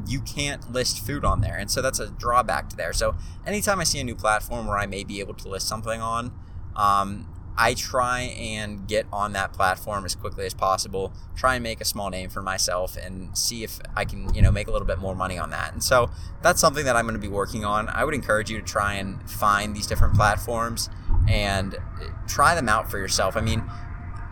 you 0.06 0.20
can't 0.20 0.70
list 0.70 1.04
food 1.04 1.24
on 1.24 1.40
there, 1.40 1.56
and 1.56 1.70
so 1.70 1.82
that's 1.82 1.98
a 1.98 2.08
drawback 2.08 2.68
to 2.70 2.76
there. 2.76 2.92
So 2.92 3.16
anytime 3.46 3.80
I 3.80 3.84
see 3.84 3.98
a 3.98 4.04
new 4.04 4.14
platform 4.14 4.66
where 4.66 4.78
I 4.78 4.86
may 4.86 5.04
be 5.04 5.20
able 5.20 5.34
to 5.34 5.48
list 5.48 5.68
something 5.68 6.00
on, 6.00 6.32
um, 6.74 7.28
I 7.58 7.74
try 7.74 8.20
and 8.20 8.86
get 8.86 9.06
on 9.12 9.32
that 9.32 9.52
platform 9.52 10.04
as 10.04 10.14
quickly 10.14 10.44
as 10.44 10.52
possible, 10.52 11.12
try 11.34 11.54
and 11.54 11.62
make 11.62 11.80
a 11.80 11.86
small 11.86 12.10
name 12.10 12.28
for 12.28 12.42
myself 12.42 12.96
and 12.96 13.36
see 13.36 13.64
if 13.64 13.80
I 13.94 14.04
can, 14.04 14.32
you 14.34 14.42
know, 14.42 14.52
make 14.52 14.68
a 14.68 14.70
little 14.70 14.86
bit 14.86 14.98
more 14.98 15.14
money 15.14 15.38
on 15.38 15.50
that. 15.50 15.72
And 15.72 15.82
so 15.82 16.10
that's 16.42 16.60
something 16.60 16.84
that 16.84 16.96
I'm 16.96 17.06
going 17.06 17.18
to 17.18 17.20
be 17.20 17.32
working 17.32 17.64
on. 17.64 17.88
I 17.88 18.04
would 18.04 18.14
encourage 18.14 18.50
you 18.50 18.58
to 18.58 18.64
try 18.64 18.94
and 18.94 19.28
find 19.30 19.74
these 19.74 19.86
different 19.86 20.14
platforms 20.14 20.90
and 21.28 21.74
eh, 21.74 21.78
try 22.26 22.54
them 22.54 22.68
out 22.68 22.90
for 22.90 22.98
yourself. 22.98 23.36
I 23.36 23.40
mean, 23.40 23.64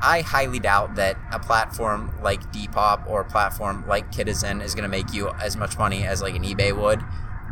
I 0.03 0.21
highly 0.21 0.59
doubt 0.59 0.97
that 0.97 1.17
a 1.33 1.39
platform 1.39 2.15
like 2.23 2.53
Depop 2.53 3.09
or 3.09 3.23
a 3.23 3.25
platform 3.25 3.87
like 3.89 4.13
Kidizen 4.13 4.63
is 4.63 4.75
going 4.75 4.83
to 4.83 4.89
make 4.89 5.15
you 5.15 5.31
as 5.41 5.57
much 5.57 5.79
money 5.79 6.05
as 6.05 6.21
like 6.21 6.35
an 6.35 6.43
eBay 6.43 6.77
would 6.77 7.03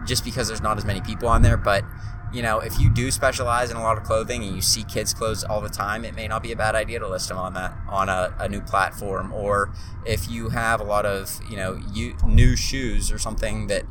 just 0.05 0.23
because 0.23 0.49
there's 0.49 0.61
not 0.61 0.77
as 0.77 0.85
many 0.85 1.01
people 1.01 1.29
on 1.29 1.41
there, 1.41 1.57
but 1.57 1.85
you 2.33 2.43
know, 2.43 2.61
if 2.61 2.81
you 2.81 2.89
do 2.89 3.11
specialize 3.11 3.71
in 3.71 3.77
a 3.77 3.83
lot 3.83 3.99
of 3.99 4.05
clothing 4.05 4.43
and 4.43 4.55
you 4.55 4.63
see 4.63 4.85
kids' 4.85 5.13
clothes 5.13 5.45
all 5.45 5.61
the 5.61 5.69
time, 5.69 6.05
it 6.05 6.15
may 6.15 6.27
not 6.27 6.43
be 6.43 6.53
a 6.53 6.57
bad 6.57 6.75
idea 6.75 6.99
to 6.99 7.09
list 7.09 7.29
them 7.29 7.39
on 7.39 7.55
that 7.55 7.77
on 7.89 8.09
a, 8.09 8.35
a 8.39 8.49
new 8.49 8.61
platform. 8.61 9.33
Or 9.33 9.73
if 10.07 10.31
you 10.31 10.49
have 10.49 10.81
a 10.81 10.85
lot 10.85 11.05
of 11.05 11.41
you 11.49 11.57
know 11.57 11.81
you, 11.93 12.17
new 12.27 12.57
shoes 12.57 13.13
or 13.13 13.19
something 13.19 13.67
that 13.67 13.85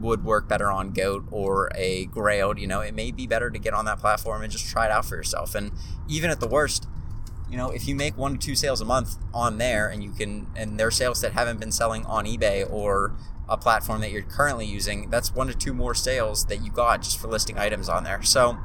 would 0.00 0.24
work 0.24 0.48
better 0.48 0.70
on 0.70 0.90
Goat 0.90 1.24
or 1.30 1.70
a 1.74 2.06
Grailed, 2.06 2.58
you 2.58 2.66
know, 2.66 2.80
it 2.80 2.94
may 2.94 3.10
be 3.10 3.26
better 3.26 3.50
to 3.50 3.58
get 3.58 3.74
on 3.74 3.84
that 3.86 3.98
platform 3.98 4.42
and 4.42 4.52
just 4.52 4.68
try 4.68 4.86
it 4.86 4.92
out 4.92 5.04
for 5.04 5.16
yourself. 5.16 5.54
And 5.54 5.72
even 6.08 6.30
at 6.30 6.40
the 6.40 6.46
worst, 6.46 6.86
you 7.50 7.56
know, 7.56 7.70
if 7.70 7.88
you 7.88 7.94
make 7.94 8.16
one 8.16 8.36
to 8.36 8.38
two 8.38 8.54
sales 8.54 8.80
a 8.80 8.84
month 8.84 9.16
on 9.32 9.58
there 9.58 9.88
and 9.88 10.02
you 10.02 10.12
can, 10.12 10.48
and 10.56 10.78
they're 10.78 10.90
sales 10.90 11.20
that 11.22 11.32
haven't 11.32 11.58
been 11.58 11.72
selling 11.72 12.04
on 12.06 12.26
eBay 12.26 12.70
or 12.70 13.16
a 13.48 13.56
platform 13.56 14.00
that 14.02 14.10
you're 14.10 14.22
currently 14.22 14.66
using, 14.66 15.08
that's 15.10 15.34
one 15.34 15.46
to 15.46 15.54
two 15.54 15.72
more 15.72 15.94
sales 15.94 16.46
that 16.46 16.62
you 16.62 16.70
got 16.70 17.02
just 17.02 17.18
for 17.18 17.28
listing 17.28 17.58
items 17.58 17.88
on 17.88 18.04
there. 18.04 18.22
So 18.22 18.58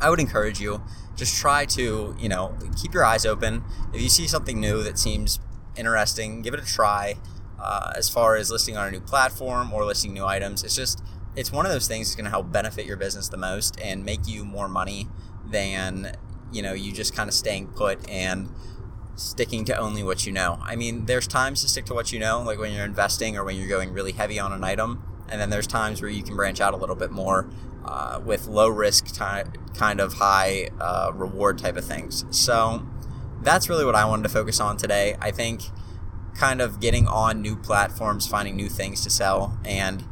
I 0.00 0.10
would 0.10 0.18
encourage 0.18 0.60
you 0.60 0.82
just 1.14 1.36
try 1.36 1.64
to, 1.66 2.16
you 2.18 2.28
know, 2.28 2.56
keep 2.80 2.92
your 2.92 3.04
eyes 3.04 3.24
open. 3.24 3.62
If 3.94 4.00
you 4.00 4.08
see 4.08 4.26
something 4.26 4.58
new 4.58 4.82
that 4.82 4.98
seems 4.98 5.38
interesting, 5.76 6.42
give 6.42 6.54
it 6.54 6.60
a 6.60 6.66
try. 6.66 7.16
Uh, 7.60 7.92
as 7.96 8.08
far 8.08 8.34
as 8.34 8.50
listing 8.50 8.76
on 8.76 8.88
a 8.88 8.90
new 8.90 9.00
platform 9.00 9.72
or 9.72 9.84
listing 9.84 10.12
new 10.12 10.24
items, 10.24 10.64
it's 10.64 10.74
just 10.74 11.00
it's 11.36 11.52
one 11.52 11.64
of 11.64 11.72
those 11.72 11.86
things 11.86 12.08
that's 12.08 12.16
going 12.16 12.24
to 12.24 12.30
help 12.30 12.50
benefit 12.50 12.84
your 12.84 12.96
business 12.96 13.28
the 13.28 13.36
most 13.36 13.80
and 13.80 14.04
make 14.04 14.26
you 14.26 14.44
more 14.44 14.68
money 14.68 15.08
than 15.48 16.16
you 16.52 16.62
know 16.62 16.72
you 16.72 16.92
just 16.92 17.14
kind 17.14 17.28
of 17.28 17.34
staying 17.34 17.68
put 17.68 18.08
and 18.08 18.48
sticking 19.16 19.64
to 19.66 19.76
only 19.76 20.02
what 20.02 20.26
you 20.26 20.32
know. 20.32 20.58
I 20.62 20.76
mean, 20.76 21.06
there's 21.06 21.26
times 21.26 21.62
to 21.62 21.68
stick 21.68 21.84
to 21.86 21.94
what 21.94 22.12
you 22.12 22.18
know, 22.18 22.42
like 22.42 22.58
when 22.58 22.72
you're 22.72 22.84
investing 22.84 23.36
or 23.36 23.44
when 23.44 23.56
you're 23.56 23.68
going 23.68 23.92
really 23.92 24.12
heavy 24.12 24.38
on 24.38 24.52
an 24.52 24.64
item, 24.64 25.02
and 25.28 25.40
then 25.40 25.50
there's 25.50 25.66
times 25.66 26.00
where 26.02 26.10
you 26.10 26.22
can 26.22 26.36
branch 26.36 26.60
out 26.60 26.74
a 26.74 26.76
little 26.76 26.96
bit 26.96 27.10
more 27.10 27.48
uh, 27.84 28.20
with 28.24 28.46
low 28.46 28.68
risk, 28.68 29.16
kind 29.16 30.00
of 30.00 30.14
high 30.14 30.68
uh, 30.80 31.10
reward 31.14 31.58
type 31.58 31.76
of 31.76 31.84
things. 31.84 32.24
So 32.30 32.86
that's 33.42 33.68
really 33.68 33.84
what 33.84 33.94
I 33.94 34.04
wanted 34.04 34.24
to 34.24 34.28
focus 34.28 34.60
on 34.60 34.76
today. 34.76 35.16
I 35.20 35.30
think 35.30 35.62
kind 36.34 36.60
of 36.60 36.80
getting 36.80 37.06
on 37.06 37.42
new 37.42 37.56
platforms, 37.56 38.26
finding 38.26 38.56
new 38.56 38.68
things 38.68 39.02
to 39.02 39.10
sell, 39.10 39.58
and 39.64 40.04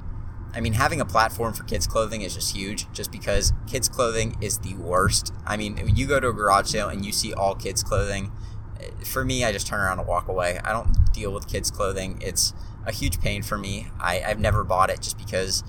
I 0.53 0.61
mean, 0.61 0.73
having 0.73 1.01
a 1.01 1.05
platform 1.05 1.53
for 1.53 1.65
kids' 1.65 1.87
clothing 1.87 2.23
is 2.23 2.35
just 2.35 2.55
huge, 2.57 2.91
just 2.93 3.13
because 3.13 3.53
kids' 3.67 3.89
clothing 3.89 4.37
is 4.41 4.59
the 4.59 4.75
worst. 4.75 5.33
I 5.47 5.57
mean, 5.57 5.81
you 5.95 6.07
go 6.07 6.19
to 6.19 6.29
a 6.29 6.33
garage 6.33 6.69
sale 6.69 6.89
and 6.89 7.05
you 7.05 7.13
see 7.13 7.33
all 7.33 7.55
kids' 7.55 7.83
clothing 7.83 8.33
eh, 8.81 8.91
for 9.05 9.25
me, 9.25 9.45
I 9.45 9.53
just 9.53 9.67
turn 9.67 9.81
around 9.81 10.01
and 10.01 10.09
walk 10.09 10.29
away. 10.29 10.59
I 10.65 10.73
don't 10.73 11.13
deal 11.13 11.33
with 11.33 11.49
kids' 11.49 11.71
clothing. 11.71 12.21
It's 12.21 12.53
a 12.87 12.93
huge 12.93 13.21
pain 13.21 13.43
for 13.43 13.59
me. 13.59 13.89
I, 14.01 14.23
I've 14.23 14.41
never 14.41 14.65
bought 14.65 14.91
it 14.91 15.01
just 15.01 15.19
because 15.19 15.63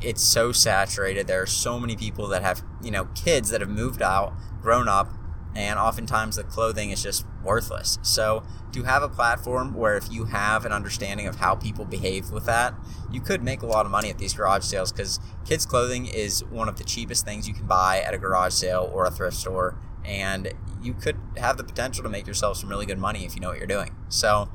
it's 0.00 0.22
so 0.22 0.52
saturated. 0.52 1.26
There 1.26 1.42
are 1.42 1.46
so 1.46 1.78
many 1.78 1.96
people 1.96 2.28
that 2.28 2.42
have, 2.42 2.62
you 2.82 2.90
know, 2.90 3.06
kids 3.14 3.50
that 3.50 3.60
have 3.60 3.70
moved 3.70 4.02
out, 4.02 4.32
grown 4.60 4.88
up, 4.88 5.12
and 5.58 5.76
oftentimes 5.76 6.36
the 6.36 6.44
clothing 6.44 6.92
is 6.92 7.02
just 7.02 7.26
worthless. 7.42 7.98
So, 8.02 8.44
to 8.72 8.84
have 8.84 9.02
a 9.02 9.08
platform 9.08 9.74
where 9.74 9.96
if 9.96 10.10
you 10.10 10.26
have 10.26 10.64
an 10.64 10.72
understanding 10.72 11.26
of 11.26 11.36
how 11.36 11.56
people 11.56 11.84
behave 11.84 12.30
with 12.30 12.46
that, 12.46 12.74
you 13.10 13.20
could 13.20 13.42
make 13.42 13.62
a 13.62 13.66
lot 13.66 13.84
of 13.84 13.90
money 13.90 14.08
at 14.08 14.18
these 14.18 14.34
garage 14.34 14.62
sales 14.62 14.92
because 14.92 15.18
kids' 15.44 15.66
clothing 15.66 16.06
is 16.06 16.44
one 16.44 16.68
of 16.68 16.78
the 16.78 16.84
cheapest 16.84 17.24
things 17.24 17.48
you 17.48 17.54
can 17.54 17.66
buy 17.66 18.00
at 18.00 18.14
a 18.14 18.18
garage 18.18 18.52
sale 18.52 18.88
or 18.94 19.04
a 19.04 19.10
thrift 19.10 19.36
store. 19.36 19.76
And 20.04 20.52
you 20.80 20.94
could 20.94 21.16
have 21.36 21.56
the 21.56 21.64
potential 21.64 22.04
to 22.04 22.08
make 22.08 22.28
yourself 22.28 22.58
some 22.58 22.68
really 22.68 22.86
good 22.86 22.98
money 22.98 23.24
if 23.24 23.34
you 23.34 23.40
know 23.40 23.48
what 23.48 23.58
you're 23.58 23.66
doing. 23.66 23.96
So 24.08 24.48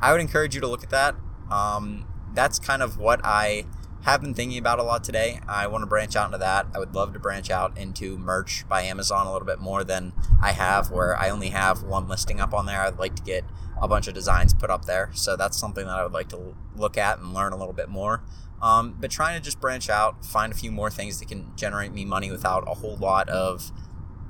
I 0.00 0.12
would 0.12 0.20
encourage 0.20 0.54
you 0.54 0.60
to 0.60 0.68
look 0.68 0.84
at 0.84 0.90
that. 0.90 1.16
Um, 1.50 2.06
that's 2.34 2.60
kind 2.60 2.82
of 2.82 2.98
what 2.98 3.20
I 3.24 3.64
have 4.02 4.20
been 4.20 4.34
thinking 4.34 4.58
about 4.58 4.78
a 4.78 4.82
lot 4.82 5.02
today. 5.02 5.40
I 5.48 5.66
want 5.66 5.82
to 5.82 5.86
branch 5.86 6.14
out 6.14 6.26
into 6.26 6.38
that. 6.38 6.66
I 6.74 6.78
would 6.78 6.94
love 6.94 7.12
to 7.14 7.18
branch 7.18 7.50
out 7.50 7.76
into 7.76 8.16
merch 8.18 8.64
by 8.68 8.82
Amazon 8.82 9.26
a 9.26 9.32
little 9.32 9.46
bit 9.46 9.58
more 9.58 9.82
than 9.82 10.12
I 10.40 10.52
have, 10.52 10.90
where 10.90 11.16
I 11.16 11.28
only 11.30 11.48
have 11.48 11.82
one 11.82 12.08
listing 12.08 12.40
up 12.40 12.54
on 12.54 12.66
there. 12.66 12.80
I'd 12.82 12.98
like 12.98 13.16
to 13.16 13.22
get 13.22 13.44
a 13.80 13.88
bunch 13.88 14.06
of 14.06 14.14
designs 14.14 14.54
put 14.54 14.70
up 14.70 14.84
there. 14.84 15.10
So 15.12 15.36
that's 15.36 15.58
something 15.58 15.86
that 15.86 15.96
I 15.98 16.02
would 16.02 16.12
like 16.12 16.28
to 16.30 16.54
look 16.74 16.96
at 16.96 17.18
and 17.18 17.34
learn 17.34 17.52
a 17.52 17.56
little 17.56 17.74
bit 17.74 17.88
more. 17.88 18.22
Um, 18.62 18.96
but 18.98 19.10
trying 19.10 19.38
to 19.38 19.44
just 19.44 19.60
branch 19.60 19.90
out, 19.90 20.24
find 20.24 20.52
a 20.52 20.56
few 20.56 20.70
more 20.70 20.90
things 20.90 21.18
that 21.18 21.28
can 21.28 21.52
generate 21.56 21.92
me 21.92 22.04
money 22.04 22.30
without 22.30 22.64
a 22.66 22.74
whole 22.74 22.96
lot 22.96 23.28
of 23.28 23.70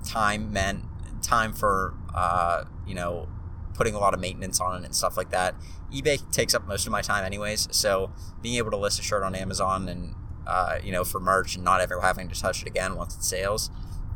time 0.04 0.52
meant 0.52 0.85
time 1.23 1.52
for 1.52 1.94
uh, 2.14 2.64
you 2.87 2.94
know 2.94 3.28
putting 3.76 3.95
a 3.95 3.99
lot 3.99 4.14
of 4.14 4.21
maintenance 4.21 4.61
on 4.61 4.80
it 4.80 4.85
and 4.85 4.95
stuff 4.95 5.16
like 5.16 5.30
that. 5.30 5.54
eBay 5.92 6.18
takes 6.33 6.54
up 6.54 6.66
most 6.66 6.87
of 6.87 6.92
my 6.92 7.02
time 7.02 7.25
anyways, 7.25 7.68
so 7.71 8.11
being 8.42 8.56
able 8.56 8.71
to 8.71 8.76
list 8.76 8.99
a 8.99 9.02
shirt 9.02 9.23
on 9.23 9.35
Amazon 9.35 9.88
and 9.88 10.14
uh, 10.47 10.78
you 10.83 10.92
know 10.92 11.04
for 11.04 11.18
merch 11.21 11.56
and 11.56 11.64
not 11.64 11.80
ever 11.80 12.00
having 12.00 12.28
to 12.28 12.40
touch 12.40 12.62
it 12.62 12.68
again 12.68 12.97
once 12.97 13.16
it 13.16 13.23
sells, 13.23 13.71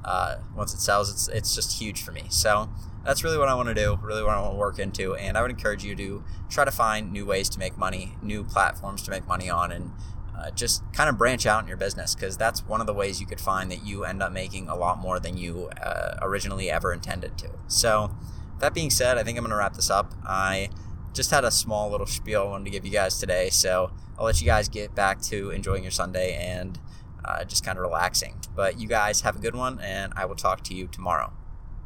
uh, 0.05 0.37
once 0.55 0.75
it 0.75 0.81
sells, 0.81 1.11
it's 1.11 1.29
it's 1.29 1.55
just 1.55 1.81
huge 1.81 2.03
for 2.03 2.13
me. 2.13 2.25
So 2.31 2.71
that's 3.05 3.25
really 3.25 3.39
what 3.39 3.49
I 3.49 3.55
want 3.55 3.69
to 3.69 3.75
do, 3.75 3.99
really 4.03 4.23
what 4.23 4.33
I 4.33 4.41
want 4.41 4.55
to 4.55 4.59
work 4.59 4.79
into, 4.79 5.15
and 5.15 5.37
I 5.37 5.43
would 5.43 5.51
encourage 5.51 5.85
you 5.85 5.95
to 5.97 6.25
try 6.49 6.65
to 6.65 6.71
find 6.71 7.13
new 7.13 7.27
ways 7.27 7.49
to 7.51 7.59
make 7.59 7.77
money, 7.77 8.17
new 8.23 8.45
platforms 8.45 9.03
to 9.03 9.11
make 9.11 9.27
money 9.27 9.49
on, 9.49 9.73
and 9.73 9.93
uh, 10.41 10.51
just 10.51 10.83
kind 10.93 11.09
of 11.09 11.19
branch 11.19 11.47
out 11.47 11.63
in 11.63 11.69
your 11.69 11.77
business 11.77 12.15
because 12.15 12.37
that's 12.37 12.67
one 12.67 12.81
of 12.81 12.87
the 12.87 12.95
ways 12.95 13.21
you 13.21 13.27
could 13.27 13.41
find 13.41 13.71
that 13.71 13.85
you 13.85 14.05
end 14.05 14.23
up 14.23 14.33
making 14.33 14.69
a 14.69 14.75
lot 14.75 14.99
more 14.99 15.21
than 15.21 15.37
you 15.37 15.69
uh, 15.83 16.17
originally 16.23 16.71
ever 16.71 16.93
intended 16.93 17.37
to. 17.39 17.49
So, 17.67 18.17
that 18.61 18.75
being 18.75 18.91
said, 18.91 19.19
I 19.19 19.25
think 19.25 19.37
I'm 19.37 19.45
going 19.45 19.51
to 19.51 19.57
wrap 19.57 19.75
this 19.75 19.91
up. 19.91 20.15
I 20.25 20.71
just 21.13 21.31
had 21.31 21.45
a 21.45 21.51
small 21.51 21.91
little 21.91 22.07
spiel 22.07 22.43
I 22.43 22.45
wanted 22.45 22.65
to 22.67 22.71
give 22.71 22.85
you 22.85 22.93
guys 22.93 23.19
today, 23.19 23.51
so 23.51 23.93
I'll 24.19 24.25
let 24.25 24.41
you 24.41 24.47
guys 24.47 24.69
get 24.69 24.95
back 24.95 25.21
to 25.23 25.51
enjoying 25.51 25.83
your 25.83 25.91
Sunday 25.91 26.35
and 26.35 26.79
uh, 27.25 27.45
just 27.45 27.65
kind 27.65 27.77
of 27.79 27.83
relaxing. 27.83 28.41
But 28.55 28.81
you 28.81 28.89
guys 28.89 29.23
have 29.23 29.37
a 29.37 29.39
good 29.39 29.55
one, 29.55 29.81
and 29.81 30.13
I 30.17 30.25
will 30.25 30.37
talk 30.37 30.63
to 30.65 30.75
you 30.75 30.87
tomorrow. 30.87 31.33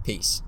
Peace. 0.04 0.43